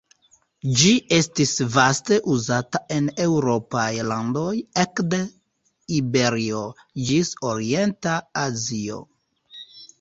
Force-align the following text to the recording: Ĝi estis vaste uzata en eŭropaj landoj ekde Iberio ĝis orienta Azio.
Ĝi 0.77 0.93
estis 1.17 1.51
vaste 1.75 2.17
uzata 2.35 2.81
en 2.95 3.11
eŭropaj 3.27 3.85
landoj 4.13 4.55
ekde 4.87 5.21
Iberio 6.01 6.65
ĝis 7.11 7.35
orienta 7.55 8.19
Azio. 8.49 9.03